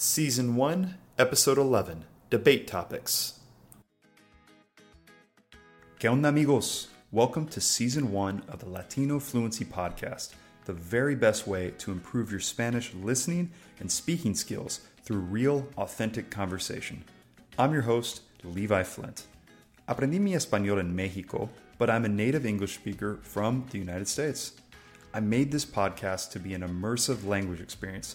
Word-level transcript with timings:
Season 0.00 0.54
1, 0.54 0.94
Episode 1.18 1.58
11 1.58 2.04
Debate 2.30 2.68
Topics. 2.68 3.40
¿Qué 5.98 6.08
onda, 6.08 6.28
amigos? 6.28 6.86
Welcome 7.10 7.48
to 7.48 7.60
Season 7.60 8.12
1 8.12 8.44
of 8.46 8.60
the 8.60 8.68
Latino 8.68 9.18
Fluency 9.18 9.64
Podcast, 9.64 10.34
the 10.66 10.72
very 10.72 11.16
best 11.16 11.48
way 11.48 11.72
to 11.78 11.90
improve 11.90 12.30
your 12.30 12.38
Spanish 12.38 12.94
listening 12.94 13.50
and 13.80 13.90
speaking 13.90 14.36
skills 14.36 14.82
through 15.02 15.18
real, 15.18 15.66
authentic 15.76 16.30
conversation. 16.30 17.02
I'm 17.58 17.72
your 17.72 17.82
host, 17.82 18.20
Levi 18.44 18.84
Flint. 18.84 19.24
Aprendí 19.88 20.20
mi 20.20 20.34
español 20.34 20.78
en 20.78 20.94
Mexico, 20.94 21.50
but 21.76 21.90
I'm 21.90 22.04
a 22.04 22.08
native 22.08 22.46
English 22.46 22.74
speaker 22.74 23.18
from 23.22 23.66
the 23.72 23.78
United 23.78 24.06
States. 24.06 24.52
I 25.12 25.18
made 25.18 25.50
this 25.50 25.64
podcast 25.64 26.30
to 26.30 26.38
be 26.38 26.54
an 26.54 26.60
immersive 26.60 27.26
language 27.26 27.60
experience. 27.60 28.14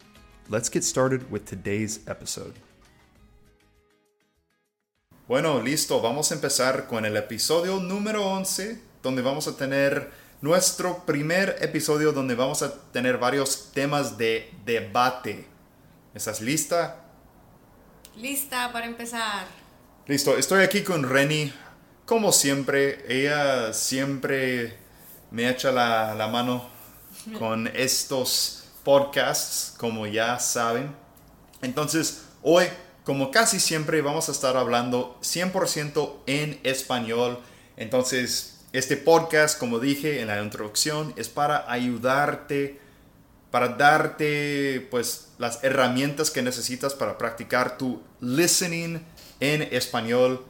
Let's 0.49 0.69
get 0.69 0.83
started 0.83 1.31
with 1.31 1.45
today's 1.45 2.01
episode. 2.07 2.53
Bueno, 5.27 5.61
listo, 5.61 6.01
vamos 6.01 6.31
a 6.31 6.35
empezar 6.35 6.87
con 6.87 7.05
el 7.05 7.15
episodio 7.15 7.79
número 7.79 8.25
11, 8.25 8.81
donde 9.01 9.21
vamos 9.21 9.47
a 9.47 9.55
tener 9.55 10.11
nuestro 10.41 11.05
primer 11.05 11.55
episodio 11.61 12.11
donde 12.11 12.35
vamos 12.35 12.61
a 12.63 12.73
tener 12.91 13.17
varios 13.17 13.71
temas 13.71 14.17
de 14.17 14.51
debate. 14.65 15.45
¿Estás 16.13 16.41
lista? 16.41 16.97
Lista 18.17 18.73
para 18.73 18.87
empezar. 18.87 19.45
Listo, 20.07 20.37
estoy 20.37 20.63
aquí 20.63 20.83
con 20.83 21.07
Reni. 21.07 21.53
Como 22.05 22.33
siempre, 22.33 23.05
ella 23.07 23.71
siempre 23.71 24.75
me 25.29 25.49
echa 25.49 25.71
la, 25.71 26.13
la 26.13 26.27
mano 26.27 26.67
con 27.39 27.67
estos 27.67 28.60
podcasts, 28.83 29.73
como 29.77 30.07
ya 30.07 30.39
saben. 30.39 30.95
Entonces, 31.61 32.25
hoy, 32.41 32.65
como 33.03 33.31
casi 33.31 33.59
siempre, 33.59 34.01
vamos 34.01 34.29
a 34.29 34.31
estar 34.31 34.57
hablando 34.57 35.17
100% 35.21 36.21
en 36.27 36.59
español. 36.63 37.39
Entonces, 37.77 38.59
este 38.73 38.97
podcast, 38.97 39.59
como 39.59 39.79
dije 39.79 40.21
en 40.21 40.27
la 40.27 40.41
introducción, 40.41 41.13
es 41.17 41.29
para 41.29 41.69
ayudarte, 41.71 42.79
para 43.51 43.69
darte 43.69 44.87
pues 44.89 45.29
las 45.37 45.63
herramientas 45.63 46.31
que 46.31 46.41
necesitas 46.41 46.93
para 46.93 47.17
practicar 47.17 47.77
tu 47.77 48.01
listening 48.21 49.03
en 49.39 49.61
español. 49.63 50.45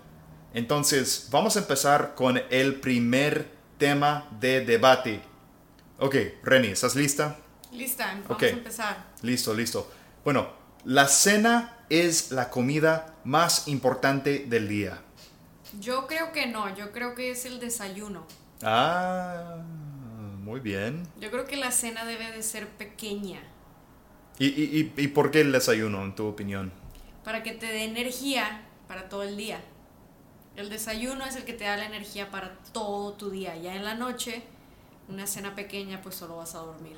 Entonces, 0.54 1.28
vamos 1.32 1.56
a 1.56 1.60
empezar 1.60 2.14
con 2.16 2.42
el 2.50 2.76
primer 2.76 3.48
tema 3.78 4.30
de 4.40 4.64
debate. 4.64 5.22
Ok, 5.98 6.16
Reni, 6.44 6.68
¿estás 6.68 6.96
lista? 6.96 7.41
Lista, 7.72 8.20
vamos 8.28 8.44
a 8.44 8.48
empezar. 8.48 9.06
Listo, 9.22 9.54
listo. 9.54 9.92
Bueno, 10.24 10.50
la 10.86 11.08
cena 11.08 11.78
es 11.90 12.32
la 12.32 12.50
comida 12.50 13.16
más 13.24 13.68
importante 13.68 14.46
del 14.48 14.68
día. 14.68 15.02
Yo 15.80 16.06
creo 16.08 16.32
que 16.32 16.48
no, 16.48 16.74
yo 16.76 16.92
creo 16.92 17.16
que 17.16 17.32
es 17.32 17.46
el 17.46 17.60
desayuno. 17.60 18.26
Ah, 18.62 19.58
muy 20.44 20.60
bien. 20.60 21.04
Yo 21.20 21.32
creo 21.32 21.46
que 21.46 21.56
la 21.56 21.72
cena 21.72 22.06
debe 22.06 22.32
de 22.32 22.44
ser 22.44 22.68
pequeña 22.68 23.42
¿Y, 24.40 24.48
y, 24.48 24.92
y, 24.98 25.04
y 25.04 25.08
por 25.10 25.32
qué 25.32 25.42
el 25.42 25.52
desayuno, 25.52 26.04
en 26.04 26.16
tu 26.16 26.26
opinión? 26.28 26.72
para 27.24 27.44
que 27.44 27.52
te 27.52 27.68
dé 27.68 27.84
energía 27.84 28.62
para 28.88 29.08
todo 29.08 29.24
el 29.24 29.38
día. 29.38 29.62
El 30.56 30.70
desayuno 30.70 31.26
es 31.26 31.36
el 31.36 31.46
que 31.46 31.54
te 31.54 31.66
da 31.66 31.78
la 31.78 31.86
energía 31.86 32.32
para 32.32 32.58
todo 32.74 33.14
tu 33.14 33.30
día. 33.30 33.56
Ya 33.56 33.76
en 33.76 33.84
la 33.86 33.94
noche, 33.96 34.44
una 35.08 35.28
cena 35.28 35.56
pequeña, 35.56 36.02
pues 36.02 36.16
solo 36.16 36.38
vas 36.38 36.56
a 36.56 36.60
dormir. 36.60 36.98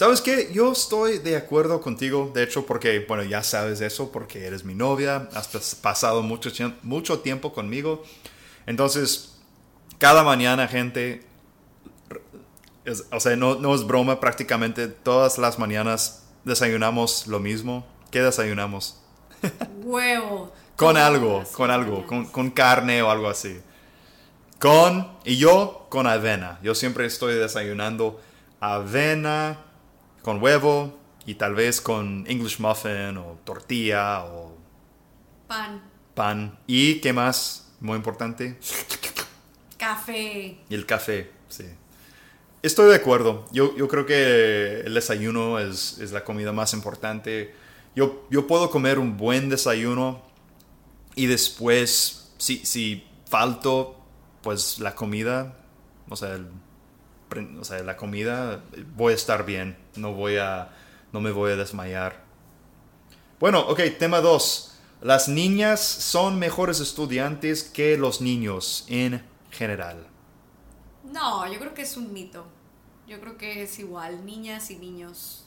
¿Sabes 0.00 0.22
qué? 0.22 0.48
Yo 0.50 0.72
estoy 0.72 1.18
de 1.18 1.36
acuerdo 1.36 1.82
contigo, 1.82 2.30
de 2.32 2.42
hecho, 2.42 2.64
porque, 2.64 3.04
bueno, 3.06 3.22
ya 3.22 3.42
sabes 3.42 3.82
eso, 3.82 4.10
porque 4.10 4.46
eres 4.46 4.64
mi 4.64 4.74
novia, 4.74 5.28
has 5.34 5.52
pas- 5.52 5.74
pasado 5.78 6.22
mucho, 6.22 6.50
tiemp- 6.50 6.78
mucho 6.82 7.18
tiempo 7.18 7.52
conmigo. 7.52 8.02
Entonces, 8.64 9.36
cada 9.98 10.22
mañana, 10.22 10.66
gente, 10.68 11.22
es- 12.86 13.04
o 13.12 13.20
sea, 13.20 13.36
no, 13.36 13.56
no 13.56 13.74
es 13.74 13.86
broma, 13.86 14.20
prácticamente 14.20 14.88
todas 14.88 15.36
las 15.36 15.58
mañanas 15.58 16.22
desayunamos 16.46 17.26
lo 17.26 17.38
mismo. 17.38 17.86
¿Qué 18.10 18.22
desayunamos? 18.22 18.98
Huevo. 19.84 20.50
Con 20.76 20.96
algo, 20.96 21.44
con 21.52 21.70
algo, 21.70 22.06
con, 22.06 22.24
con 22.24 22.50
carne 22.50 23.02
o 23.02 23.10
algo 23.10 23.28
así. 23.28 23.60
Con, 24.58 25.12
y 25.26 25.36
yo 25.36 25.88
con 25.90 26.06
avena. 26.06 26.58
Yo 26.62 26.74
siempre 26.74 27.04
estoy 27.04 27.34
desayunando 27.34 28.18
avena 28.60 29.66
con 30.22 30.42
huevo 30.42 30.98
y 31.26 31.34
tal 31.34 31.54
vez 31.54 31.80
con 31.80 32.24
English 32.28 32.58
muffin 32.60 33.16
o 33.18 33.38
tortilla 33.44 34.24
o 34.24 34.56
Pan, 35.46 35.82
pan. 36.14 36.58
¿Y 36.66 37.00
qué 37.00 37.12
más? 37.12 37.72
Muy 37.80 37.96
importante. 37.96 38.58
café. 39.76 40.58
Y 40.68 40.74
el 40.74 40.86
café, 40.86 41.30
sí. 41.48 41.64
Estoy 42.62 42.90
de 42.90 42.96
acuerdo. 42.96 43.46
Yo, 43.52 43.74
yo 43.76 43.88
creo 43.88 44.04
que 44.06 44.80
el 44.80 44.94
desayuno 44.94 45.58
es, 45.58 45.98
es 45.98 46.12
la 46.12 46.24
comida 46.24 46.52
más 46.52 46.74
importante. 46.74 47.54
Yo, 47.96 48.26
yo 48.30 48.46
puedo 48.46 48.70
comer 48.70 48.98
un 48.98 49.16
buen 49.16 49.48
desayuno 49.48 50.22
y 51.16 51.26
después, 51.26 52.32
si, 52.38 52.58
si 52.64 53.06
falto, 53.28 53.98
pues 54.42 54.78
la 54.78 54.94
comida, 54.94 55.56
o 56.08 56.16
sea, 56.16 56.34
el- 56.34 56.48
o 57.38 57.64
sea, 57.64 57.82
la 57.82 57.96
comida, 57.96 58.62
voy 58.96 59.12
a 59.12 59.16
estar 59.16 59.44
bien. 59.44 59.76
No, 59.96 60.12
voy 60.14 60.36
a, 60.36 60.70
no 61.12 61.20
me 61.20 61.30
voy 61.30 61.52
a 61.52 61.56
desmayar. 61.56 62.24
Bueno, 63.38 63.60
ok, 63.60 63.80
tema 63.98 64.20
2. 64.20 64.78
Las 65.02 65.28
niñas 65.28 65.80
son 65.80 66.38
mejores 66.38 66.80
estudiantes 66.80 67.62
que 67.64 67.96
los 67.96 68.20
niños 68.20 68.84
en 68.88 69.22
general. 69.50 70.06
No, 71.04 71.50
yo 71.50 71.58
creo 71.58 71.72
que 71.72 71.82
es 71.82 71.96
un 71.96 72.12
mito. 72.12 72.46
Yo 73.06 73.20
creo 73.20 73.36
que 73.38 73.62
es 73.62 73.78
igual, 73.78 74.24
niñas 74.24 74.70
y 74.70 74.76
niños. 74.76 75.46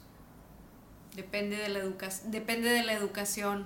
Depende 1.15 1.55
de 1.55 1.69
la 1.69 1.79
educación, 1.79 2.31
depende 2.31 2.69
de 2.69 2.83
la 2.83 2.93
educación. 2.93 3.65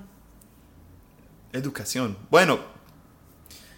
Educación. 1.54 2.18
Bueno, 2.30 2.60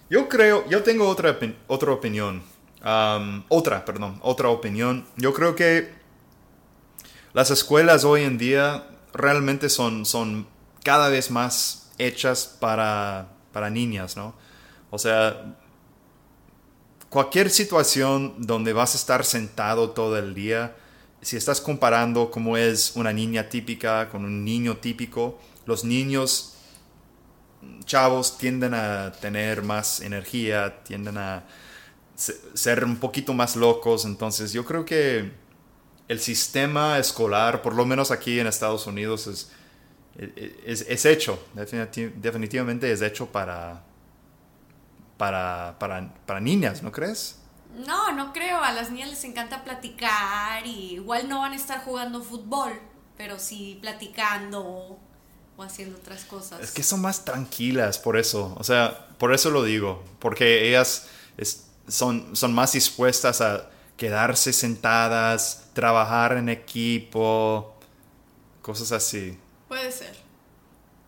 yo 0.09 0.27
creo, 0.27 0.67
yo 0.67 0.81
tengo 0.81 1.07
otra, 1.07 1.37
otra 1.67 1.91
opinión. 1.91 2.41
Otra, 2.81 3.85
perdón, 3.85 4.19
otra 4.21 4.49
opinión. 4.49 5.05
Yo 5.17 5.33
creo 5.33 5.55
que 5.55 5.93
las 7.33 7.51
escuelas 7.51 8.03
hoy 8.03 8.23
en 8.23 8.37
día 8.37 8.87
realmente 9.13 9.69
son, 9.69 10.05
son 10.05 10.47
cada 10.83 11.09
vez 11.09 11.29
más 11.31 11.91
hechas 11.97 12.57
para, 12.59 13.29
para 13.51 13.69
niñas, 13.69 14.15
¿no? 14.15 14.33
O 14.89 14.97
sea, 14.97 15.55
cualquier 17.09 17.49
situación 17.49 18.35
donde 18.37 18.73
vas 18.73 18.95
a 18.95 18.97
estar 18.97 19.25
sentado 19.25 19.91
todo 19.91 20.17
el 20.17 20.33
día, 20.33 20.75
si 21.21 21.35
estás 21.35 21.59
comparando 21.59 22.31
cómo 22.31 22.55
es 22.55 22.93
una 22.95 23.11
niña 23.11 23.49
típica 23.49 24.09
con 24.09 24.23
un 24.23 24.45
niño 24.45 24.77
típico, 24.77 25.39
los 25.65 25.83
niños 25.83 26.55
chavos 27.85 28.37
tienden 28.37 28.73
a 28.73 29.11
tener 29.19 29.61
más 29.63 29.99
energía, 29.99 30.81
tienden 30.83 31.17
a 31.17 31.43
ser 32.53 32.83
un 32.83 32.97
poquito 32.97 33.33
más 33.33 33.55
locos, 33.55 34.05
entonces 34.05 34.51
yo 34.53 34.65
creo 34.65 34.85
que 34.85 35.31
el 36.07 36.19
sistema 36.19 36.97
escolar, 36.99 37.61
por 37.61 37.73
lo 37.75 37.85
menos 37.85 38.11
aquí 38.11 38.39
en 38.39 38.47
Estados 38.47 38.87
Unidos, 38.87 39.27
es, 39.27 39.51
es, 40.65 40.81
es 40.87 41.05
hecho, 41.05 41.41
definiti- 41.55 42.13
definitivamente 42.15 42.91
es 42.91 43.01
hecho 43.01 43.27
para, 43.27 43.83
para, 45.17 45.77
para, 45.79 46.13
para 46.25 46.39
niñas, 46.39 46.81
¿no 46.83 46.91
crees? 46.91 47.37
No, 47.85 48.11
no 48.13 48.33
creo. 48.33 48.59
A 48.63 48.71
las 48.73 48.91
niñas 48.91 49.09
les 49.09 49.23
encanta 49.23 49.63
platicar 49.63 50.65
y 50.65 50.93
igual 50.95 51.29
no 51.29 51.39
van 51.39 51.53
a 51.53 51.55
estar 51.55 51.83
jugando 51.83 52.21
fútbol, 52.21 52.73
pero 53.17 53.37
sí 53.37 53.77
platicando 53.81 54.97
o 55.57 55.63
haciendo 55.63 55.97
otras 55.97 56.23
cosas. 56.25 56.59
Es 56.61 56.71
que 56.71 56.83
son 56.83 57.01
más 57.01 57.23
tranquilas, 57.25 57.99
por 57.99 58.17
eso. 58.17 58.55
O 58.57 58.63
sea, 58.63 59.07
por 59.17 59.33
eso 59.33 59.51
lo 59.51 59.63
digo. 59.63 60.03
Porque 60.19 60.67
ellas 60.69 61.07
es- 61.37 61.65
son, 61.89 62.35
son 62.35 62.53
más 62.53 62.73
dispuestas 62.73 63.41
a 63.41 63.69
quedarse 63.97 64.53
sentadas, 64.53 65.69
trabajar 65.73 66.37
en 66.37 66.47
equipo, 66.49 67.75
cosas 68.61 68.91
así. 68.93 69.37
Puede 69.67 69.91
ser. 69.91 70.15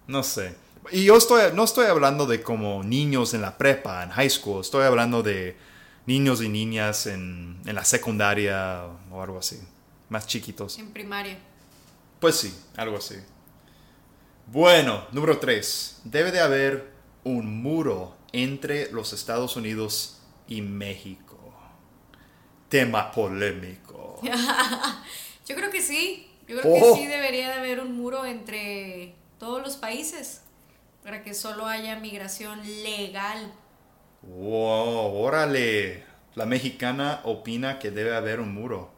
No 0.07 0.23
sé. 0.23 0.55
Y 0.91 1.05
yo 1.05 1.15
estoy, 1.15 1.53
no 1.53 1.63
estoy 1.63 1.85
hablando 1.85 2.25
de 2.25 2.41
como 2.41 2.83
niños 2.83 3.33
en 3.33 3.41
la 3.41 3.57
prepa, 3.57 4.03
en 4.03 4.09
high 4.09 4.29
school. 4.29 4.61
Estoy 4.61 4.83
hablando 4.83 5.23
de 5.23 5.55
niños 6.05 6.41
y 6.41 6.49
niñas 6.49 7.05
en, 7.05 7.61
en 7.65 7.75
la 7.75 7.85
secundaria 7.85 8.83
o 9.11 9.21
algo 9.21 9.39
así. 9.39 9.59
Más 10.09 10.27
chiquitos. 10.27 10.77
En 10.77 10.91
primaria. 10.91 11.37
Pues 12.19 12.35
sí, 12.35 12.53
algo 12.75 12.97
así. 12.97 13.15
Bueno, 14.47 15.05
número 15.11 15.37
3. 15.37 16.01
Debe 16.03 16.31
de 16.31 16.41
haber 16.41 16.91
un 17.23 17.61
muro 17.61 18.17
entre 18.33 18.91
los 18.91 19.13
Estados 19.13 19.55
Unidos 19.55 20.20
y 20.51 20.61
México. 20.61 21.37
Tema 22.67 23.09
polémico. 23.11 24.19
Yo 25.47 25.55
creo 25.55 25.71
que 25.71 25.81
sí. 25.81 26.27
Yo 26.47 26.59
creo 26.59 26.73
Oh. 26.73 26.93
que 26.95 27.01
sí 27.01 27.07
debería 27.07 27.47
de 27.47 27.53
haber 27.53 27.79
un 27.79 27.95
muro 27.95 28.25
entre 28.25 29.15
todos 29.39 29.61
los 29.61 29.77
países 29.77 30.41
para 31.03 31.23
que 31.23 31.33
solo 31.33 31.65
haya 31.67 31.95
migración 31.99 32.59
legal. 32.83 33.53
Wow, 34.23 35.15
órale. 35.15 36.03
La 36.35 36.45
mexicana 36.45 37.21
opina 37.23 37.79
que 37.79 37.91
debe 37.91 38.13
haber 38.15 38.39
un 38.41 38.53
muro. 38.53 38.91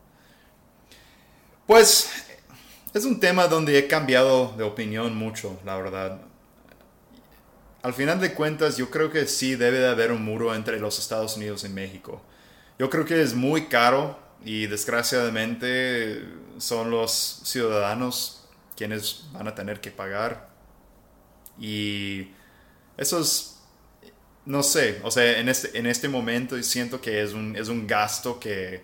Pues 1.67 2.09
es 2.93 3.05
un 3.05 3.19
tema 3.19 3.47
donde 3.47 3.77
he 3.77 3.87
cambiado 3.87 4.53
de 4.57 4.63
opinión 4.63 5.15
mucho, 5.15 5.59
la 5.65 5.77
verdad. 5.77 6.19
Al 7.83 7.93
final 7.93 8.21
de 8.21 8.33
cuentas, 8.33 8.77
yo 8.77 8.89
creo 8.89 9.11
que 9.11 9.27
sí 9.27 9.55
debe 9.55 9.79
de 9.79 9.89
haber 9.89 10.13
un 10.13 10.23
muro 10.23 10.55
entre 10.55 10.79
los 10.79 10.99
Estados 10.99 11.35
Unidos 11.35 11.65
y 11.65 11.69
México. 11.69 12.21
Yo 12.79 12.89
creo 12.89 13.03
que 13.03 13.21
es 13.21 13.33
muy 13.33 13.65
caro 13.65 14.17
y 14.45 14.67
desgraciadamente 14.67 16.23
son 16.59 16.89
los 16.89 17.41
ciudadanos 17.43 18.47
quienes 18.77 19.25
van 19.33 19.49
a 19.49 19.55
tener 19.55 19.81
que 19.81 19.91
pagar. 19.91 20.49
Y 21.59 22.29
eso 22.95 23.19
es, 23.19 23.59
no 24.45 24.63
sé, 24.63 25.01
o 25.03 25.11
sea, 25.11 25.39
en 25.39 25.49
este, 25.49 25.77
en 25.77 25.85
este 25.85 26.07
momento 26.07 26.61
siento 26.63 27.01
que 27.01 27.21
es 27.21 27.33
un, 27.33 27.55
es 27.57 27.67
un 27.67 27.85
gasto 27.85 28.39
que, 28.39 28.81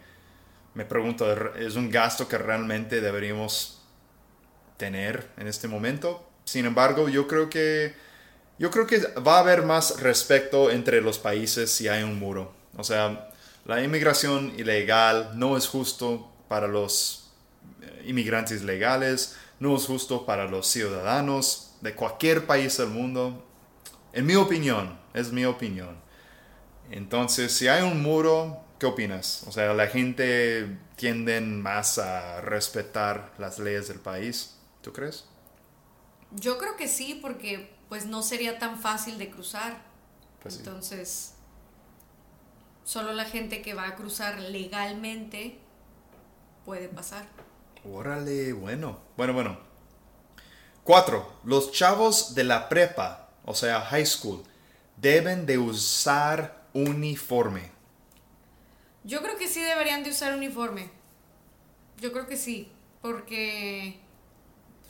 me 0.74 0.84
pregunto, 0.84 1.56
es 1.56 1.75
un 1.75 1.90
gasto 1.90 2.28
que 2.28 2.38
realmente 2.38 3.00
deberíamos 3.00 3.81
tener 4.75 5.30
en 5.38 5.48
este 5.48 5.69
momento. 5.69 6.30
Sin 6.44 6.66
embargo, 6.66 7.07
yo 7.07 7.28
creo 7.28 7.50
que, 7.50 7.94
yo 8.60 8.70
creo 8.70 8.86
que 8.86 9.00
va 9.26 9.38
a 9.38 9.40
haber 9.40 9.64
más 9.64 10.02
respeto 10.02 10.70
entre 10.70 11.00
los 11.02 11.18
países 11.18 11.72
si 11.72 11.88
hay 11.88 12.04
un 12.04 12.20
muro. 12.20 12.54
O 12.78 12.84
sea, 12.84 13.32
la 13.66 13.82
inmigración 13.82 14.54
ilegal 14.58 15.32
no 15.36 15.56
es 15.56 15.66
justo 15.68 16.30
para 16.50 16.68
los 16.68 17.32
eh, 17.82 18.04
inmigrantes 18.08 18.62
legales, 18.64 19.38
no 19.62 19.78
es 19.78 19.86
justo 19.86 20.26
para 20.26 20.46
los 20.46 20.68
ciudadanos 20.68 21.76
de 21.80 21.96
cualquier 21.96 22.46
país 22.46 22.78
del 22.78 22.90
mundo. 22.90 23.46
En 24.12 24.26
mi 24.26 24.36
opinión, 24.36 25.00
es 25.14 25.32
mi 25.32 25.46
opinión. 25.46 25.98
Entonces, 26.92 27.54
si 27.54 27.70
hay 27.70 27.84
un 27.84 28.02
muro, 28.02 28.62
¿qué 28.78 28.88
opinas? 28.88 29.44
O 29.48 29.54
sea, 29.54 29.74
la 29.74 29.88
gente 29.88 30.78
tiende 30.98 31.40
más 31.40 31.98
a 31.98 32.42
respetar 32.42 33.32
las 33.38 33.58
leyes 33.58 33.88
del 33.88 34.00
país, 34.00 34.58
¿tú 34.82 34.92
crees? 34.92 35.26
Yo 36.32 36.58
creo 36.58 36.76
que 36.76 36.88
sí, 36.88 37.20
porque 37.22 37.79
pues 37.89 38.06
no 38.06 38.21
sería 38.21 38.59
tan 38.59 38.80
fácil 38.80 39.18
de 39.18 39.30
cruzar. 39.30 39.81
Pues 40.41 40.53
sí. 40.53 40.59
Entonces, 40.59 41.33
solo 42.86 43.12
la 43.13 43.25
gente 43.25 43.62
que 43.62 43.74
va 43.74 43.88
a 43.88 43.95
cruzar 43.95 44.39
legalmente 44.39 45.57
puede 46.65 46.88
pasar. 46.88 47.27
Órale, 47.83 48.53
bueno. 48.53 49.00
Bueno, 49.18 49.33
bueno. 49.33 49.57
Cuatro. 50.83 51.33
Los 51.44 51.71
chavos 51.71 52.36
de 52.36 52.44
la 52.44 52.69
prepa, 52.69 53.30
o 53.44 53.53
sea, 53.53 53.81
high 53.81 54.06
school, 54.06 54.44
deben 54.97 55.45
de 55.45 55.57
usar 55.57 56.68
uniforme. 56.74 57.71
Yo 59.03 59.21
creo 59.21 59.38
que 59.38 59.47
sí 59.47 59.62
deberían 59.62 60.03
de 60.03 60.12
usar 60.12 60.36
uniforme. 60.36 60.89
Yo 62.00 62.12
creo 62.12 62.27
que 62.27 62.38
sí, 62.38 62.71
porque 63.01 64.00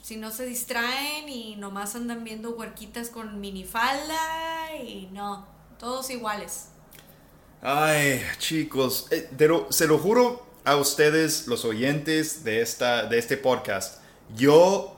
si 0.02 0.16
no 0.16 0.30
se 0.30 0.46
distraen 0.46 1.28
y 1.28 1.56
nomás 1.56 1.94
andan 1.94 2.24
viendo 2.24 2.50
huerquitas 2.50 3.10
con 3.10 3.40
minifalda 3.40 4.74
y 4.82 5.08
no, 5.12 5.46
todos 5.78 6.10
iguales. 6.10 6.66
Ay, 7.62 8.22
chicos, 8.38 9.06
eh, 9.10 9.28
pero 9.36 9.66
se 9.70 9.86
lo 9.86 9.98
juro 9.98 10.46
a 10.64 10.76
ustedes, 10.76 11.46
los 11.46 11.64
oyentes 11.64 12.42
de, 12.44 12.62
esta, 12.62 13.04
de 13.04 13.18
este 13.18 13.36
podcast, 13.36 14.00
yo, 14.34 14.96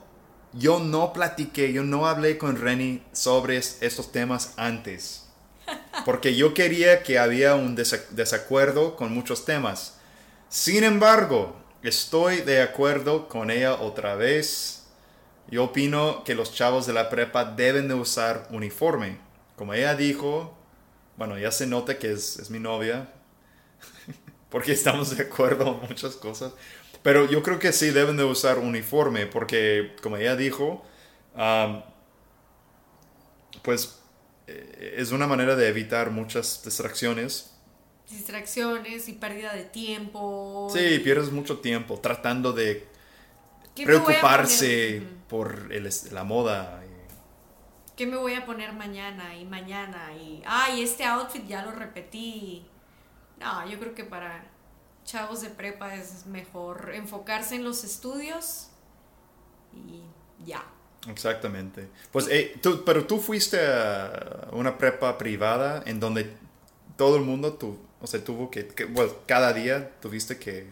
yo 0.53 0.79
no 0.79 1.11
platiqué, 1.13 1.73
yo 1.73 1.83
no 1.83 2.05
hablé 2.07 2.37
con 2.37 2.55
Renny 2.57 3.03
sobre 3.11 3.57
es- 3.57 3.77
estos 3.81 4.11
temas 4.11 4.53
antes. 4.57 5.25
Porque 6.05 6.35
yo 6.35 6.53
quería 6.53 7.03
que 7.03 7.19
había 7.19 7.55
un 7.55 7.75
desa- 7.75 8.07
desacuerdo 8.09 8.95
con 8.95 9.13
muchos 9.13 9.45
temas. 9.45 9.95
Sin 10.49 10.83
embargo, 10.83 11.55
estoy 11.81 12.41
de 12.41 12.61
acuerdo 12.61 13.27
con 13.27 13.51
ella 13.51 13.75
otra 13.75 14.15
vez. 14.15 14.82
Yo 15.49 15.65
opino 15.65 16.23
que 16.23 16.35
los 16.35 16.53
chavos 16.53 16.85
de 16.87 16.93
la 16.93 17.09
prepa 17.09 17.45
deben 17.45 17.87
de 17.87 17.93
usar 17.93 18.47
uniforme. 18.51 19.17
Como 19.55 19.73
ella 19.73 19.95
dijo, 19.95 20.57
bueno, 21.17 21.37
ya 21.37 21.51
se 21.51 21.67
nota 21.67 21.99
que 21.99 22.11
es, 22.11 22.39
es 22.39 22.49
mi 22.49 22.59
novia, 22.59 23.09
porque 24.49 24.71
estamos 24.71 25.15
de 25.15 25.23
acuerdo 25.23 25.79
en 25.81 25.89
muchas 25.89 26.15
cosas. 26.15 26.53
Pero 27.03 27.29
yo 27.29 27.43
creo 27.43 27.59
que 27.59 27.73
sí 27.73 27.89
deben 27.89 28.17
de 28.17 28.23
usar 28.23 28.57
uniforme, 28.59 29.27
porque 29.27 29.95
como 30.01 30.17
ella 30.17 30.35
dijo, 30.35 30.83
am, 31.35 31.83
pues 33.61 33.99
eh, 34.47 34.95
es 34.97 35.11
una 35.11 35.27
manera 35.27 35.55
de 35.55 35.67
evitar 35.67 36.11
muchas 36.11 36.61
distracciones. 36.63 37.51
Distracciones 38.09 39.07
y 39.09 39.13
pérdida 39.13 39.53
de 39.53 39.63
tiempo. 39.65 40.69
Sí, 40.73 40.99
pierdes 40.99 41.31
mucho 41.31 41.59
tiempo 41.59 41.99
tratando 41.99 42.53
de 42.53 42.85
¿Qué 42.85 42.87
me 42.87 42.91
voy 42.91 43.62
a 43.62 43.62
preocuparse 43.75 45.01
por 45.29 45.71
el 45.71 45.89
la 46.11 46.23
moda. 46.23 46.81
y- 46.85 46.93
¿Qué 47.95 48.07
me 48.07 48.17
voy 48.17 48.33
a 48.33 48.45
poner 48.45 48.73
mañana 48.73 49.35
y 49.35 49.45
mañana? 49.45 50.13
Y, 50.13 50.41
ay, 50.45 50.81
este 50.81 51.05
outfit 51.05 51.45
ya 51.47 51.63
lo 51.63 51.71
repetí. 51.71 52.65
No, 53.39 53.67
yo 53.69 53.79
creo 53.79 53.93
que 53.93 54.03
para 54.03 54.45
chavos 55.05 55.41
de 55.41 55.49
prepa 55.49 55.93
es 55.95 56.25
mejor 56.25 56.91
enfocarse 56.93 57.55
en 57.55 57.63
los 57.63 57.83
estudios 57.83 58.69
y 59.73 60.03
ya. 60.45 60.63
Exactamente. 61.07 61.89
Pues, 62.11 62.27
eh, 62.29 62.57
tú- 62.61 62.83
pero 62.85 63.05
tú 63.05 63.19
fuiste 63.19 63.59
a 63.65 64.47
una 64.53 64.77
prepa 64.77 65.17
privada 65.17 65.83
en 65.85 65.99
donde 65.99 66.33
todo 66.95 67.17
el 67.17 67.23
mundo, 67.23 67.53
tu, 67.55 67.77
o 68.01 68.07
sea, 68.07 68.23
tuvo 68.23 68.49
que, 68.49 68.67
que- 68.67 68.85
bueno, 68.85 69.11
cada 69.27 69.51
día 69.53 69.91
tuviste 69.99 70.37
que, 70.39 70.71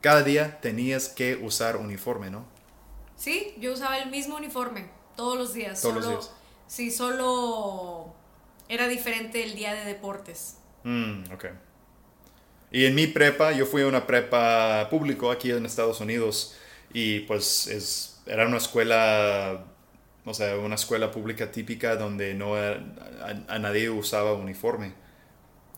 cada 0.00 0.22
día 0.22 0.60
tenías 0.60 1.08
que 1.08 1.36
usar 1.36 1.76
uniforme, 1.76 2.30
¿no? 2.30 2.44
Sí, 3.16 3.54
yo 3.58 3.72
usaba 3.72 3.98
el 3.98 4.10
mismo 4.10 4.36
uniforme 4.36 4.88
todos 5.16 5.36
los 5.36 5.54
días. 5.54 5.80
Todos 5.82 5.96
los 5.96 6.08
días. 6.08 6.30
Sí, 6.66 6.90
solo 6.90 8.14
era 8.68 8.86
diferente 8.86 9.42
el 9.42 9.54
día 9.54 9.74
de 9.74 9.84
deportes. 9.84 10.58
Mm, 10.84 11.32
ok. 11.32 11.46
Y 12.70 12.84
en 12.84 12.94
mi 12.94 13.06
prepa, 13.06 13.52
yo 13.52 13.66
fui 13.66 13.82
a 13.82 13.86
una 13.86 14.06
prepa 14.06 14.88
público 14.90 15.30
aquí 15.30 15.50
en 15.50 15.64
Estados 15.64 16.00
Unidos 16.00 16.54
y 16.92 17.20
pues 17.20 17.66
es, 17.66 18.20
era 18.26 18.46
una 18.46 18.58
escuela, 18.58 19.64
o 20.24 20.34
sea, 20.34 20.56
una 20.58 20.74
escuela 20.74 21.10
pública 21.10 21.50
típica 21.50 21.96
donde 21.96 22.34
no 22.34 22.54
a 22.56 23.58
nadie 23.58 23.88
usaba 23.88 24.34
uniforme. 24.34 24.92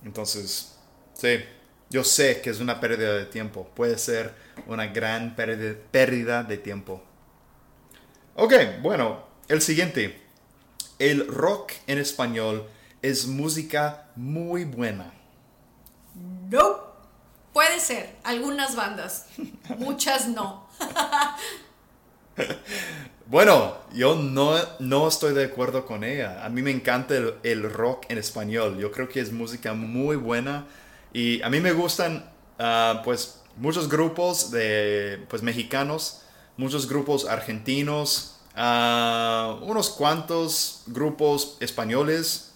Entonces, 0.04 0.76
sí, 1.14 1.38
yo 1.90 2.04
sé 2.04 2.40
que 2.40 2.50
es 2.50 2.60
una 2.60 2.80
pérdida 2.80 3.14
de 3.14 3.26
tiempo, 3.26 3.68
puede 3.74 3.98
ser 3.98 4.32
una 4.66 4.86
gran 4.86 5.34
pérdida, 5.34 6.44
de 6.44 6.56
tiempo. 6.56 7.02
Ok, 8.36 8.54
bueno, 8.80 9.24
el 9.48 9.60
siguiente. 9.60 10.22
El 11.00 11.26
rock 11.26 11.72
en 11.88 11.98
español 11.98 12.68
es 13.02 13.26
música 13.26 14.08
muy 14.14 14.64
buena. 14.64 15.12
No. 16.48 16.88
Puede 17.52 17.80
ser, 17.80 18.14
algunas 18.22 18.76
bandas, 18.76 19.26
muchas 19.78 20.28
no. 20.28 20.68
Bueno, 23.26 23.76
yo 23.92 24.16
no, 24.16 24.56
no 24.80 25.06
estoy 25.06 25.34
de 25.34 25.44
acuerdo 25.44 25.86
con 25.86 26.02
ella. 26.02 26.44
A 26.44 26.48
mí 26.48 26.62
me 26.62 26.72
encanta 26.72 27.16
el, 27.16 27.34
el 27.44 27.72
rock 27.72 28.06
en 28.08 28.18
español. 28.18 28.76
Yo 28.76 28.90
creo 28.90 29.08
que 29.08 29.20
es 29.20 29.30
música 29.30 29.72
muy 29.72 30.16
buena. 30.16 30.66
Y 31.12 31.42
a 31.42 31.50
mí 31.50 31.60
me 31.60 31.72
gustan, 31.72 32.30
ah, 32.58 33.02
pues, 33.04 33.40
muchos 33.56 33.88
grupos 33.88 34.50
de, 34.50 35.24
pues, 35.28 35.42
mexicanos, 35.42 36.22
muchos 36.56 36.88
grupos 36.88 37.26
argentinos, 37.26 38.36
ah, 38.54 39.58
unos 39.62 39.90
cuantos 39.90 40.82
grupos 40.86 41.56
españoles. 41.60 42.52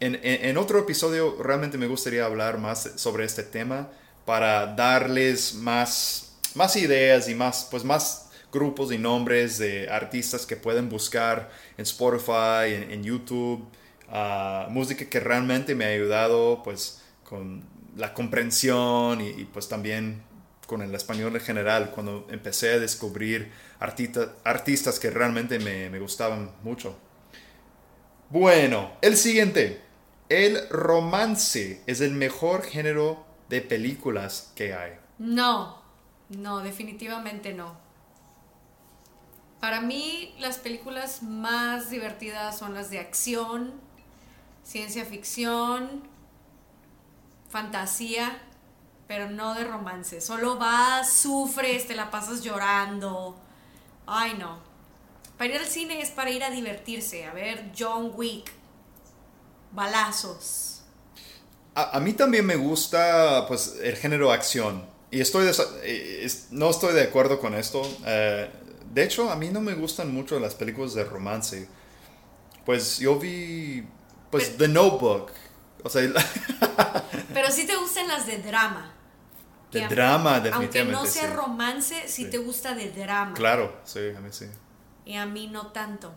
En- 0.00 0.20
en 0.22 0.56
otro 0.58 0.78
episodio 0.78 1.36
realmente 1.42 1.76
me 1.76 1.88
gustaría 1.88 2.24
hablar 2.24 2.58
más 2.58 2.92
sobre 2.96 3.24
este 3.24 3.42
tema 3.42 3.88
para 4.24 4.66
darles 4.76 5.54
más, 5.54 6.36
más 6.54 6.76
ideas 6.76 7.28
y 7.28 7.34
más, 7.34 7.66
pues 7.70 7.82
más 7.84 8.30
grupos 8.52 8.92
y 8.92 8.98
nombres 8.98 9.58
de 9.58 9.88
artistas 9.90 10.46
que 10.46 10.56
pueden 10.56 10.88
buscar 10.88 11.50
en 11.76 11.82
Spotify, 11.82 12.74
en, 12.90 13.02
YouTube, 13.02 13.68
música 14.70 15.04
que 15.04 15.20
realmente 15.20 15.74
me 15.74 15.84
ha 15.84 15.88
ayudado 15.88 16.62
pues 16.62 17.02
con 17.24 17.62
la 17.96 18.14
comprensión 18.14 19.20
y, 19.20 19.44
pues 19.44 19.68
también 19.68 20.22
con 20.66 20.82
el 20.82 20.94
español 20.94 21.34
en 21.34 21.40
general, 21.40 21.90
cuando 21.90 22.26
empecé 22.30 22.74
a 22.74 22.78
descubrir 22.78 23.50
artistas 23.80 24.98
que 24.98 25.10
realmente 25.10 25.58
me, 25.58 25.88
me 25.90 25.98
gustaban 25.98 26.50
mucho. 26.62 26.96
Bueno, 28.30 28.92
el 29.00 29.16
siguiente. 29.16 29.82
El 30.28 30.68
romance 30.68 31.82
es 31.86 32.02
el 32.02 32.12
mejor 32.12 32.62
género 32.62 33.24
de 33.48 33.62
películas 33.62 34.52
que 34.54 34.74
hay. 34.74 34.92
No, 35.18 35.82
no, 36.28 36.60
definitivamente 36.60 37.54
no. 37.54 37.76
Para 39.60 39.80
mí 39.80 40.34
las 40.38 40.58
películas 40.58 41.22
más 41.22 41.88
divertidas 41.88 42.58
son 42.58 42.74
las 42.74 42.90
de 42.90 42.98
acción, 42.98 43.72
ciencia 44.68 45.06
ficción, 45.06 46.02
fantasía, 47.48 48.38
pero 49.06 49.30
no 49.30 49.54
de 49.54 49.64
romance. 49.64 50.20
Solo 50.20 50.58
vas, 50.58 51.10
sufres, 51.10 51.86
te 51.86 51.94
la 51.94 52.10
pasas 52.10 52.42
llorando. 52.42 53.34
Ay, 54.06 54.34
no. 54.38 54.58
Para 55.38 55.54
ir 55.54 55.60
al 55.60 55.66
cine 55.66 56.02
es 56.02 56.10
para 56.10 56.30
ir 56.30 56.44
a 56.44 56.50
divertirse, 56.50 57.24
a 57.24 57.32
ver 57.32 57.72
John 57.76 58.12
Wick, 58.14 58.52
balazos. 59.72 60.82
A, 61.74 61.98
mí 62.00 62.12
también 62.12 62.44
me 62.44 62.56
gusta 62.56 63.46
pues 63.46 63.76
el 63.80 63.96
género 63.96 64.32
acción. 64.32 64.84
Y 65.10 65.20
estoy 65.20 65.48
eh, 65.84 66.28
no 66.50 66.68
estoy 66.68 66.92
de 66.92 67.04
acuerdo 67.04 67.40
con 67.40 67.54
esto. 67.54 67.82
Eh, 68.04 68.50
de 68.92 69.04
hecho, 69.04 69.30
a 69.30 69.36
mí 69.36 69.48
no 69.48 69.60
me 69.60 69.74
gustan 69.74 70.12
mucho 70.12 70.38
las 70.40 70.54
películas 70.54 70.92
de 70.92 71.04
romance. 71.04 71.68
Pues 72.66 72.98
yo 72.98 73.18
vi 73.18 73.86
pues 74.30 74.56
The 74.56 74.68
Notebook. 74.68 75.30
O 75.82 75.88
sea, 75.88 76.02
pero 77.34 77.50
sí 77.50 77.66
te 77.66 77.76
gustan 77.76 78.08
las 78.08 78.26
de 78.26 78.38
drama. 78.38 78.92
De 79.70 79.86
drama, 79.86 80.40
definitivamente. 80.40 80.80
Aunque 80.80 80.92
no 80.92 81.06
sea 81.06 81.30
romance, 81.34 82.08
sí, 82.08 82.30
te 82.30 82.38
gusta 82.38 82.74
de 82.74 82.90
drama. 82.90 83.34
Claro, 83.34 83.80
sí, 83.84 84.00
a 84.16 84.20
mí 84.20 84.28
sí. 84.30 84.46
Y 85.04 85.16
a 85.16 85.26
mí 85.26 85.46
no 85.46 85.68
tanto. 85.68 86.12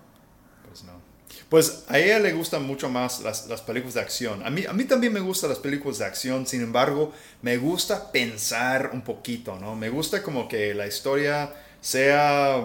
Pues 0.68 0.84
no. 0.84 1.12
Pues 1.50 1.86
a 1.88 1.98
ella 2.00 2.20
le 2.20 2.34
gustan 2.34 2.66
mucho 2.66 2.90
más 2.90 3.22
las, 3.22 3.62
películas 3.62 3.96
de 3.96 4.02
acción. 4.02 4.46
A 4.46 4.50
mí, 4.50 4.66
a 4.66 4.74
mí 4.74 4.86
también 4.86 5.14
me 5.14 5.20
gustan 5.20 5.50
las 5.50 5.60
películas 5.60 6.00
de 6.00 6.06
acción, 6.06 6.46
sin 6.48 6.62
embargo, 6.62 7.14
me 7.42 7.58
gusta 7.58 8.12
pensar 8.12 8.92
un 8.94 9.02
poquito, 9.02 9.58
¿no? 9.58 9.76
Me 9.76 9.90
gusta 9.90 10.24
como 10.24 10.48
que 10.48 10.74
la 10.74 10.88
historia 10.88 11.54
sea 11.80 12.64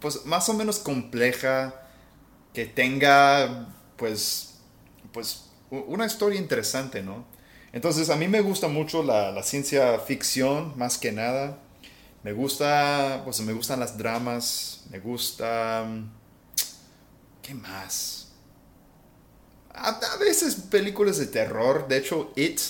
pues 0.00 0.24
más 0.26 0.48
o 0.48 0.54
menos 0.54 0.78
compleja, 0.78 1.74
que 2.52 2.66
tenga 2.66 3.68
pues, 4.00 4.54
pues 5.12 5.44
una 5.70 6.06
historia 6.06 6.40
interesante, 6.40 7.02
¿no? 7.02 7.24
Entonces 7.72 8.10
a 8.10 8.16
mí 8.16 8.26
me 8.26 8.40
gusta 8.40 8.66
mucho 8.66 9.04
la, 9.04 9.30
la 9.30 9.44
ciencia 9.44 9.96
ficción, 10.00 10.76
más 10.76 10.98
que 10.98 11.12
nada. 11.12 11.60
Me 12.24 12.32
gusta, 12.32 13.22
pues 13.24 13.40
me 13.42 13.52
gustan 13.52 13.78
las 13.78 13.96
dramas, 13.96 14.86
me 14.90 14.98
gusta 14.98 15.86
¿Qué 17.50 17.54
más? 17.54 18.28
A, 19.74 19.98
veces 20.20 20.54
películas 20.54 21.18
de 21.18 21.26
terror. 21.26 21.88
De 21.88 21.96
hecho, 21.96 22.32
It, 22.36 22.60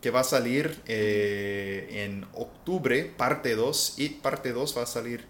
que 0.00 0.10
va 0.10 0.20
a 0.20 0.24
salir 0.24 0.82
eh, 0.86 2.04
en 2.04 2.26
octubre, 2.32 3.04
parte 3.04 3.54
2. 3.54 3.98
It, 3.98 4.20
parte 4.20 4.52
2 4.52 4.76
va 4.76 4.82
a 4.82 4.86
salir, 4.86 5.26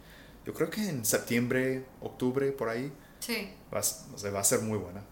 yo 0.47 0.55
creo 0.55 0.71
que 0.71 0.89
en 0.89 1.05
septiembre, 1.05 1.85
octubre, 2.01 2.53
por 2.53 2.71
ahí. 2.71 2.91
Sí. 3.19 3.51
Va, 3.75 3.83
va 4.31 4.41
a 4.41 4.45
ser 4.45 4.61
muy 4.61 4.79
buena. 4.79 5.03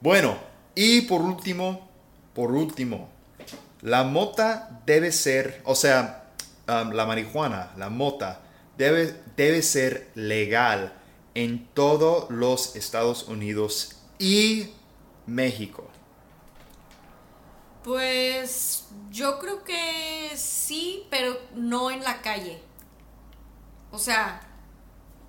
Bueno, 0.00 0.38
y 0.74 1.02
por 1.02 1.22
último, 1.22 1.88
por 2.34 2.52
último, 2.52 3.08
la 3.82 4.04
mota 4.04 4.82
debe 4.86 5.12
ser, 5.12 5.60
o 5.64 5.74
sea, 5.74 6.30
um, 6.68 6.90
la 6.92 7.06
marihuana, 7.06 7.72
la 7.76 7.88
mota, 7.88 8.40
debe, 8.76 9.20
debe 9.36 9.62
ser 9.62 10.10
legal 10.14 10.92
en 11.34 11.66
todos 11.68 12.30
los 12.30 12.74
Estados 12.74 13.28
Unidos 13.28 13.96
y 14.18 14.70
México? 15.26 15.88
Pues 17.84 18.86
yo 19.10 19.38
creo 19.38 19.62
que 19.62 20.32
sí, 20.36 21.06
pero 21.10 21.38
no 21.54 21.90
en 21.90 22.02
la 22.02 22.22
calle. 22.22 22.60
O 23.92 23.98
sea, 23.98 24.40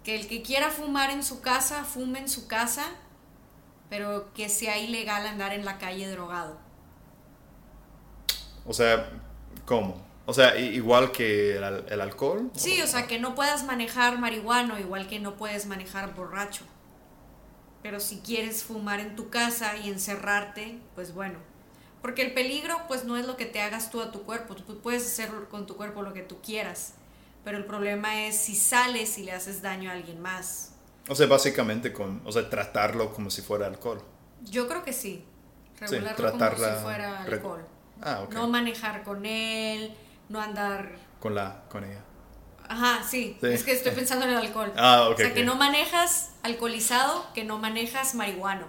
que 0.03 0.15
el 0.15 0.27
que 0.27 0.41
quiera 0.41 0.71
fumar 0.71 1.11
en 1.11 1.23
su 1.23 1.41
casa, 1.41 1.83
fume 1.83 2.19
en 2.19 2.29
su 2.29 2.47
casa, 2.47 2.87
pero 3.89 4.31
que 4.33 4.49
sea 4.49 4.77
ilegal 4.77 5.25
andar 5.25 5.53
en 5.53 5.65
la 5.65 5.77
calle 5.77 6.09
drogado. 6.09 6.57
O 8.65 8.73
sea, 8.73 9.09
¿cómo? 9.65 10.09
O 10.29 10.33
sea, 10.33 10.55
igual 10.59 11.11
que 11.11 11.57
el, 11.57 12.01
alcohol. 12.01 12.51
Sí, 12.55 12.79
o 12.83 12.87
sea, 12.87 13.07
que 13.07 13.17
no 13.17 13.33
puedas 13.33 13.63
manejar 13.63 14.19
marihuano, 14.19 14.77
igual 14.77 15.07
que 15.07 15.19
no 15.19 15.37
puedes 15.37 15.65
manejar 15.65 16.13
borracho. 16.13 16.63
Pero 17.81 17.99
si 17.99 18.19
quieres 18.19 18.63
fumar 18.63 18.99
en 18.99 19.15
tu 19.15 19.31
casa 19.31 19.75
y 19.77 19.89
encerrarte, 19.89 20.77
pues 20.93 21.15
bueno. 21.15 21.39
Porque 22.03 22.21
el 22.21 22.35
peligro, 22.35 22.79
pues 22.87 23.05
no 23.05 23.17
es 23.17 23.25
lo 23.25 23.37
que 23.37 23.47
te 23.47 23.59
hagas 23.59 23.89
tú 23.89 24.01
a 24.01 24.11
tu 24.11 24.21
cuerpo. 24.21 24.55
Tú 24.55 24.79
puedes 24.81 25.03
hacer 25.03 25.31
con 25.49 25.65
tu 25.65 25.75
cuerpo 25.75 26.03
lo 26.03 26.13
que 26.13 26.21
tú 26.21 26.39
quieras. 26.43 26.93
Pero 27.43 27.57
el 27.57 27.65
problema 27.65 28.27
es 28.27 28.35
si 28.37 28.55
sales 28.55 29.17
y 29.17 29.23
le 29.23 29.31
haces 29.31 29.63
daño 29.63 29.89
a 29.89 29.93
alguien 29.93 30.21
más. 30.21 30.73
O 31.09 31.15
sea, 31.15 31.27
básicamente 31.27 31.91
con, 31.91 32.21
o 32.25 32.31
sea, 32.31 32.49
tratarlo 32.49 33.11
como 33.13 33.29
si 33.29 33.41
fuera 33.41 33.65
alcohol. 33.65 34.01
Yo 34.43 34.67
creo 34.67 34.83
que 34.83 34.93
sí. 34.93 35.25
Regularlo 35.79 36.31
como 36.31 36.49
si 36.49 36.83
fuera 36.83 37.23
alcohol. 37.23 37.65
Ah, 38.01 38.21
okay. 38.21 38.37
No 38.37 38.47
manejar 38.47 39.03
con 39.03 39.25
él, 39.25 39.93
no 40.29 40.39
andar... 40.39 40.95
Con 41.19 41.35
la, 41.35 41.63
con 41.69 41.83
ella. 41.83 42.03
Ajá, 42.67 43.03
sí. 43.03 43.37
Es 43.41 43.63
que 43.63 43.71
estoy 43.71 43.91
pensando 43.93 44.25
en 44.25 44.31
el 44.31 44.37
alcohol. 44.37 44.71
Ah, 44.77 45.09
o 45.09 45.17
sea, 45.17 45.33
que 45.33 45.43
no 45.43 45.55
manejas 45.55 46.31
alcoholizado, 46.43 47.25
que 47.33 47.43
no 47.43 47.57
manejas 47.57 48.13
marihuano. 48.13 48.67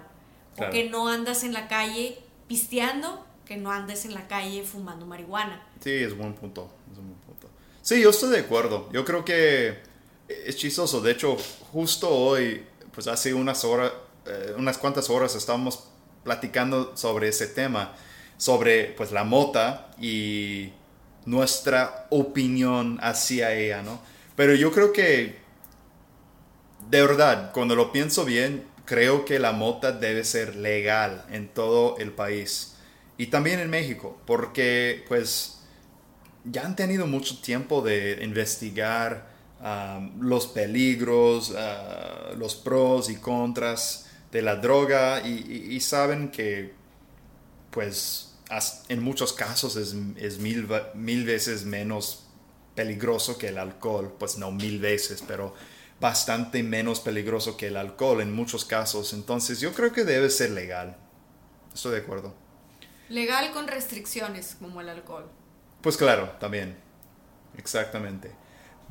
O 0.56 0.70
que 0.70 0.88
no 0.88 1.08
andas 1.08 1.44
en 1.44 1.52
la 1.52 1.68
calle 1.68 2.18
pisteando, 2.48 3.24
que 3.44 3.56
no 3.56 3.70
andes 3.70 4.04
en 4.04 4.14
la 4.14 4.26
calle 4.26 4.64
fumando 4.64 5.06
marihuana. 5.06 5.62
Sí, 5.80 5.92
es 5.92 6.16
buen 6.16 6.34
punto. 6.34 6.72
Es 6.90 6.98
un 6.98 7.08
buen 7.08 7.20
punto. 7.20 7.48
Sí, 7.82 8.00
yo 8.00 8.10
estoy 8.10 8.30
de 8.30 8.40
acuerdo. 8.40 8.90
Yo 8.92 9.04
creo 9.04 9.24
que 9.24 9.82
es 10.46 10.56
chistoso. 10.56 11.00
De 11.00 11.12
hecho, 11.12 11.36
justo 11.72 12.08
hoy, 12.08 12.64
pues 12.92 13.06
hace 13.06 13.34
unas 13.34 13.64
horas, 13.64 13.92
eh, 14.26 14.54
unas 14.56 14.78
cuantas 14.78 15.10
horas 15.10 15.34
estábamos 15.34 15.84
platicando 16.24 16.96
sobre 16.96 17.28
ese 17.28 17.46
tema, 17.46 17.94
sobre 18.36 18.84
pues 18.96 19.12
la 19.12 19.24
mota 19.24 19.90
y 20.00 20.72
nuestra 21.26 22.06
opinión 22.10 22.98
hacia 23.02 23.54
ella, 23.54 23.82
¿no? 23.82 24.00
Pero 24.36 24.54
yo 24.54 24.72
creo 24.72 24.92
que, 24.92 25.38
de 26.88 27.02
verdad, 27.02 27.52
cuando 27.52 27.74
lo 27.74 27.92
pienso 27.92 28.24
bien, 28.24 28.64
creo 28.84 29.24
que 29.24 29.38
la 29.38 29.52
mota 29.52 29.92
debe 29.92 30.24
ser 30.24 30.56
legal 30.56 31.24
en 31.30 31.48
todo 31.48 31.96
el 31.98 32.12
país 32.12 32.76
y 33.18 33.26
también 33.26 33.60
en 33.60 33.70
México, 33.70 34.18
porque 34.26 35.04
pues 35.06 35.60
ya 36.44 36.64
han 36.64 36.74
tenido 36.74 37.06
mucho 37.06 37.40
tiempo 37.40 37.82
de 37.82 38.18
investigar 38.22 39.29
um, 39.62 40.20
los 40.20 40.46
peligros, 40.46 41.50
uh, 41.50 42.36
los 42.36 42.54
pros 42.54 43.10
y 43.10 43.16
contras 43.16 44.06
de 44.32 44.42
la 44.42 44.56
droga 44.56 45.26
y 45.26 45.80
saben 45.80 46.30
que 46.30 46.72
pues 47.70 48.30
en 48.88 49.02
muchos 49.02 49.32
casos 49.32 49.76
es, 49.76 49.94
mil, 50.38 50.68
mil 50.94 51.24
veces 51.24 51.64
menos 51.64 52.24
peligroso 52.74 53.38
que 53.38 53.48
el 53.48 53.58
alcohol, 53.58 54.14
pues 54.18 54.38
no 54.38 54.50
mil 54.50 54.80
veces, 54.80 55.22
pero 55.26 55.54
bastante 56.00 56.62
menos 56.62 57.00
peligroso 57.00 57.56
que 57.56 57.68
el 57.68 57.76
alcohol 57.76 58.20
en 58.20 58.32
muchos 58.32 58.64
casos. 58.64 59.12
Entonces 59.12 59.60
yo 59.60 59.72
creo 59.72 59.92
que 59.92 60.04
debe 60.04 60.30
ser 60.30 60.50
legal. 60.50 60.96
Estoy 61.72 61.92
de 61.92 61.98
acuerdo. 61.98 62.34
Legal 63.08 63.52
con 63.52 63.68
restricciones 63.68 64.56
como 64.58 64.80
el 64.80 64.88
alcohol. 64.88 65.28
Pues 65.80 65.96
claro, 65.96 66.30
también. 66.40 66.76
Exactamente. 67.56 68.32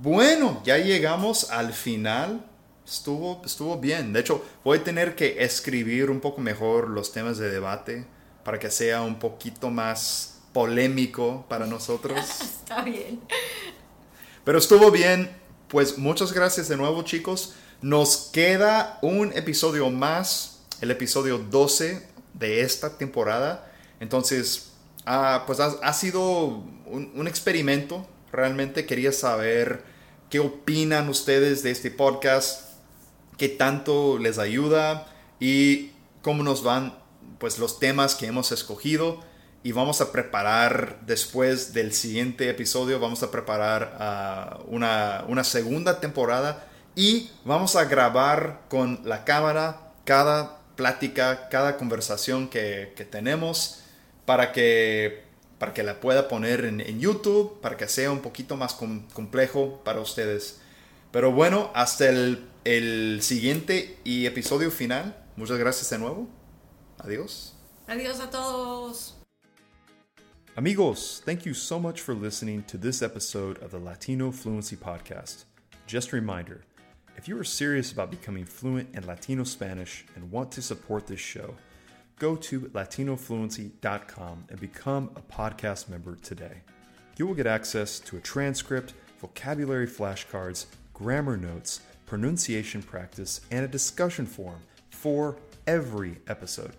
Bueno, 0.01 0.62
ya 0.63 0.77
llegamos 0.77 1.51
al 1.51 1.74
final. 1.74 2.46
Estuvo, 2.86 3.41
estuvo 3.46 3.77
bien. 3.77 4.13
De 4.13 4.22
hecho, 4.22 4.46
voy 4.63 4.77
a 4.77 4.84
tener 4.84 5.13
que 5.13 5.44
escribir 5.44 6.10
un 6.10 6.22
poco 6.22 6.39
mejor 6.39 6.89
los 6.89 7.12
temas 7.12 7.38
de 7.38 7.51
debate 7.51 8.06
para 8.46 8.58
que 8.58 8.72
sea 8.72 9.01
un 9.01 9.20
poquito 9.20 9.70
más 9.70 10.39
polémico 10.53 11.46
para 11.50 11.65
nosotros. 11.65 12.18
Está 12.41 12.82
bien. 12.82 13.20
Pero 14.46 14.58
estuvo 14.58 14.89
bien. 14.89 15.29
Pues 15.68 15.98
muchas 15.98 16.32
gracias 16.32 16.70
de 16.70 16.77
nuevo 16.77 17.03
chicos. 17.03 17.56
Nos 17.82 18.29
queda 18.32 19.00
un 19.01 19.34
episodio 19.34 19.89
más, 19.89 20.62
el 20.79 20.91
episodio 20.91 21.39
12 21.39 22.08
de 22.34 22.62
esta 22.62 22.98
temporada. 22.98 23.70
Entonces, 24.00 24.72
ah, 25.06 25.44
pues 25.46 25.60
ha, 25.60 25.94
sido 25.94 26.63
un, 26.86 27.27
experimento 27.27 28.08
Realmente 28.32 28.86
quería 28.86 29.12
saber 29.12 29.84
qué 30.30 30.40
opinan 30.40 31.10
ustedes 31.10 31.64
de 31.64 31.72
este 31.72 31.92
podcast, 31.92 32.76
qué 33.38 33.50
tanto 33.50 34.20
les 34.20 34.38
ayuda 34.38 35.08
y 35.40 35.92
cómo 36.22 36.44
nos 36.44 36.64
van 36.64 36.98
pues 37.40 37.58
los 37.58 37.80
temas 37.80 38.16
que 38.16 38.28
hemos 38.28 38.52
escogido. 38.52 39.20
Y 39.62 39.74
vamos 39.74 40.00
a 40.00 40.12
preparar 40.12 41.00
después 41.06 41.74
del 41.74 41.94
siguiente 41.94 42.50
episodio 42.50 43.00
vamos 43.00 43.24
a 43.24 43.32
preparar 43.32 43.98
ah, 44.00 44.60
una, 44.68 45.44
segunda 45.44 46.00
temporada 46.00 46.66
y 46.96 47.30
vamos 47.44 47.76
a 47.76 47.84
grabar 47.84 48.62
con 48.70 49.02
la 49.04 49.26
cámara 49.26 49.92
cada 50.06 50.60
plática, 50.78 51.50
cada 51.50 51.76
conversación 51.76 52.48
que 52.48 53.08
tenemos 53.12 53.84
para 54.30 54.52
que, 54.52 55.29
para 55.60 55.74
que 55.74 55.84
la 55.84 56.00
pueda 56.00 56.28
poner 56.28 56.66
en, 56.66 56.82
en, 56.82 57.00
YouTube, 57.00 57.60
para 57.62 57.78
que 57.78 57.88
sea 57.88 58.12
un 58.12 58.22
poquito 58.22 58.56
más 58.56 58.74
complejo 58.74 59.82
para 59.84 60.00
ustedes. 60.00 60.62
Pero 61.12 61.32
bueno, 61.32 61.70
hasta 61.75 62.08
el, 62.10 62.48
el 62.63 63.20
siguiente 63.22 63.98
y 64.04 64.25
episodio 64.25 64.72
final. 64.72 65.16
Muchas 65.36 65.58
gracias 65.58 65.89
de 65.89 66.00
nuevo. 66.00 66.28
Adiós. 66.98 67.54
Adiós 67.88 68.20
a 68.20 68.30
todos. 68.30 69.16
Amigos, 70.56 71.22
thank 71.25 71.46
you 71.46 71.54
so 71.54 71.80
much 71.80 72.01
for 72.01 72.13
listening 72.13 72.63
to 72.63 72.78
this 72.78 73.01
episode 73.01 73.58
of 73.63 73.72
the 73.72 73.80
Latino 73.80 74.32
Fluency 74.32 74.75
Podcast. 74.75 75.46
Just 75.88 76.12
a 76.12 76.16
reminder 76.16 76.62
if 77.18 77.28
you 77.28 77.38
are 77.39 77.44
serious 77.44 77.92
about 77.92 78.12
becoming 78.12 78.46
fluent 78.46 78.89
in 78.94 79.06
Latino 79.06 79.44
Spanish 79.44 80.06
and 80.16 80.32
want 80.32 80.51
to 80.54 80.62
support 80.62 81.08
this 81.08 81.20
show, 81.20 81.56
go 82.20 82.36
to 82.36 82.62
latinofluency.com 82.62 84.46
and 84.50 84.60
become 84.60 85.10
a 85.16 85.22
podcast 85.22 85.90
member 85.90 86.16
today. 86.18 86.62
You 87.18 87.26
will 87.26 87.34
get 87.34 87.48
access 87.48 88.00
to 88.02 88.18
a 88.18 88.22
transcript, 88.22 88.94
vocabulary 89.20 89.88
flashcards, 89.88 90.68
grammar 90.94 91.38
notes, 91.38 91.82
pronunciation 92.06 92.84
practice, 92.84 93.42
and 93.52 93.66
a 93.66 93.68
discussion 93.68 94.26
forum 94.26 94.60
for 94.90 95.38
every 95.66 96.18
episode. 96.28 96.74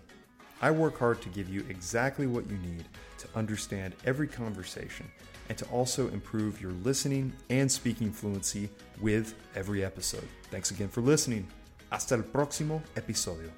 I 0.61 0.71
work 0.71 0.99
hard 0.99 1.21
to 1.23 1.29
give 1.29 1.49
you 1.49 1.65
exactly 1.69 2.27
what 2.27 2.49
you 2.49 2.57
need 2.57 2.85
to 3.17 3.27
understand 3.35 3.95
every 4.05 4.27
conversation 4.27 5.09
and 5.49 5.57
to 5.57 5.65
also 5.65 6.07
improve 6.09 6.61
your 6.61 6.71
listening 6.83 7.33
and 7.49 7.71
speaking 7.71 8.11
fluency 8.11 8.69
with 8.99 9.33
every 9.55 9.83
episode. 9.83 10.27
Thanks 10.51 10.71
again 10.71 10.87
for 10.87 11.01
listening. 11.01 11.47
Hasta 11.91 12.15
el 12.15 12.23
próximo 12.23 12.81
episodio. 12.95 13.49